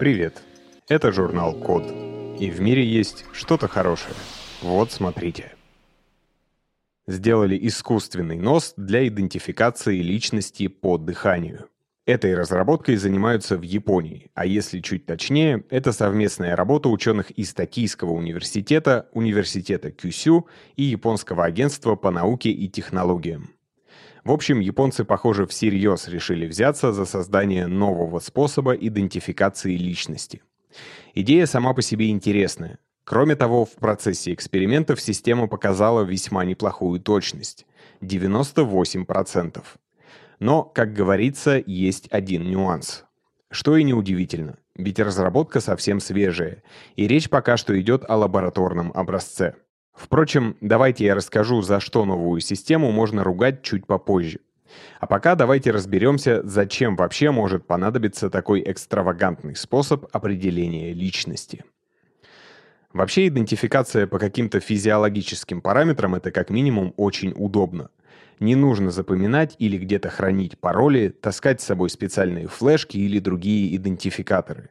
[0.00, 0.42] Привет!
[0.88, 1.84] Это журнал Код.
[2.40, 4.14] И в мире есть что-то хорошее.
[4.62, 5.52] Вот смотрите.
[7.06, 11.68] Сделали искусственный нос для идентификации личности по дыханию.
[12.06, 18.12] Этой разработкой занимаются в Японии, а если чуть точнее, это совместная работа ученых из Токийского
[18.12, 20.46] университета, университета Кюсю
[20.76, 23.50] и Японского агентства по науке и технологиям.
[24.24, 30.42] В общем, японцы, похоже, всерьез решили взяться за создание нового способа идентификации личности.
[31.14, 32.78] Идея сама по себе интересная.
[33.04, 37.66] Кроме того, в процессе экспериментов система показала весьма неплохую точность—
[38.02, 39.64] 98%.
[40.38, 43.04] Но, как говорится, есть один нюанс.
[43.50, 46.62] Что и неудивительно, ведь разработка совсем свежая,
[46.94, 49.56] и речь пока что идет о лабораторном образце.
[49.94, 54.40] Впрочем, давайте я расскажу, за что новую систему можно ругать чуть попозже.
[55.00, 61.64] А пока давайте разберемся, зачем вообще может понадобиться такой экстравагантный способ определения личности.
[62.92, 67.90] Вообще идентификация по каким-то физиологическим параметрам это как минимум очень удобно.
[68.40, 74.70] Не нужно запоминать или где-то хранить пароли, таскать с собой специальные флешки или другие идентификаторы.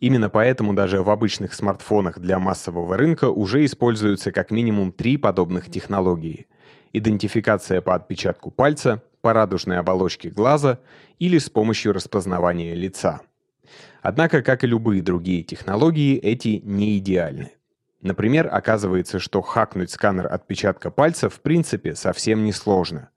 [0.00, 5.70] Именно поэтому даже в обычных смартфонах для массового рынка уже используются как минимум три подобных
[5.70, 6.46] технологии.
[6.92, 10.78] Идентификация по отпечатку пальца, по радужной оболочке глаза
[11.18, 13.20] или с помощью распознавания лица.
[14.00, 17.52] Однако, как и любые другие технологии, эти не идеальны.
[18.00, 23.10] Например, оказывается, что хакнуть сканер отпечатка пальца в принципе совсем не сложно.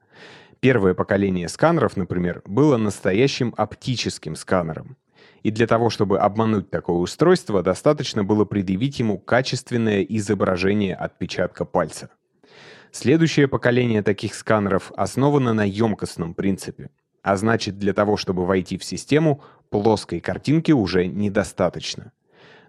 [0.59, 4.97] Первое поколение сканеров, например, было настоящим оптическим сканером.
[5.43, 12.09] И для того, чтобы обмануть такое устройство, достаточно было предъявить ему качественное изображение отпечатка пальца.
[12.91, 16.89] Следующее поколение таких сканеров основано на емкостном принципе.
[17.23, 22.11] А значит, для того, чтобы войти в систему, плоской картинки уже недостаточно.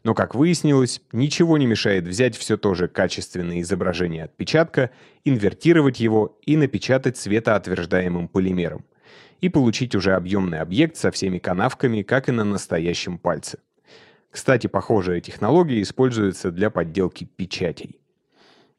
[0.04, 4.90] Но, как выяснилось, ничего не мешает взять все то же качественное изображение отпечатка,
[5.24, 8.84] инвертировать его и напечатать светоотверждаемым полимером
[9.42, 13.58] и получить уже объемный объект со всеми канавками, как и на настоящем пальце.
[14.30, 18.00] Кстати, похожая технология используется для подделки печатей.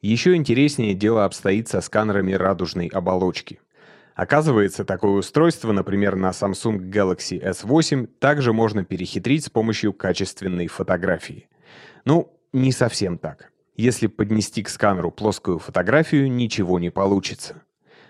[0.02, 3.60] Еще интереснее дело обстоит со сканерами радужной оболочки.
[4.16, 11.48] Оказывается, такое устройство, например, на Samsung Galaxy S8, также можно перехитрить с помощью качественной фотографии.
[12.06, 13.52] Ну, не совсем так.
[13.76, 17.62] Если поднести к сканеру плоскую фотографию, ничего не получится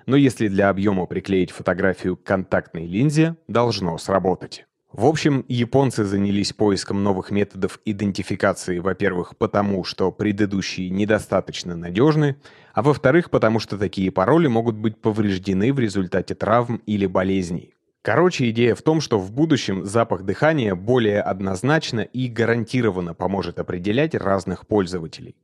[0.06, 4.66] но если для объема приклеить фотографию к контактной линзе, должно сработать.
[4.94, 12.36] В общем, японцы занялись поиском новых методов идентификации, во-первых, потому что предыдущие недостаточно надежны,
[12.76, 17.74] а во-вторых, потому что такие пароли могут быть повреждены в результате травм или болезней.
[18.04, 24.14] Короче, идея в том, что в будущем запах дыхания более однозначно и гарантированно поможет определять
[24.14, 25.38] разных пользователей.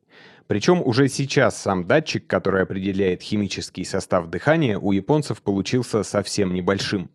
[0.46, 7.09] Причем уже сейчас сам датчик, который определяет химический состав дыхания, у японцев получился совсем небольшим.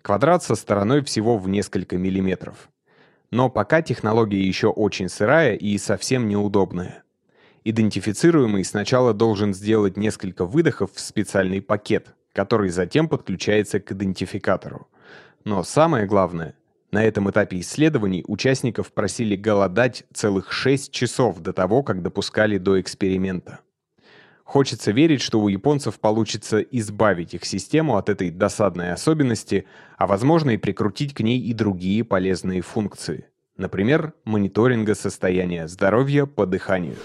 [0.00, 2.68] Квадрат со стороной всего в несколько миллиметров.
[3.32, 7.02] Но пока технология еще очень сырая и совсем неудобная.
[7.64, 14.88] Идентифицируемый сначала должен сделать несколько выдохов в специальный пакет, который затем подключается к идентификатору.
[15.44, 16.54] Но самое главное,
[16.90, 22.80] на этом этапе исследований участников просили голодать целых 6 часов до того, как допускали до
[22.80, 23.60] эксперимента.
[24.42, 29.64] Хочется верить, что у японцев получится избавить их систему от этой досадной особенности,
[29.96, 33.26] а возможно и прикрутить к ней и другие полезные функции.
[33.56, 36.96] Например, мониторинга состояния здоровья по дыханию.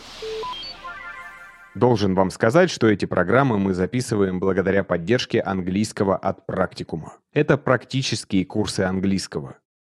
[1.76, 7.14] Должен вам сказать, что эти программы мы записываем благодаря поддержке английского от практикума.
[7.32, 9.58] Это практические курсы английского.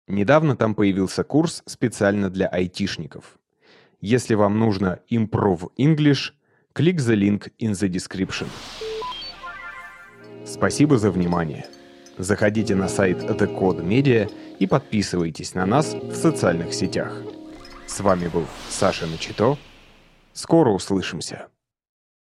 [0.08, 3.38] Недавно там появился курс специально для айтишников.
[4.00, 6.32] Если вам нужно Improve English,
[6.72, 8.48] клик the link in the description.
[10.44, 11.66] Спасибо за внимание.
[12.18, 17.22] Заходите на сайт The Code Media и подписывайтесь на нас в социальных сетях.
[17.86, 19.56] С вами был Саша Начито.
[20.32, 21.46] Скоро услышимся.